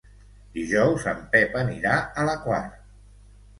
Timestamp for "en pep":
1.11-1.59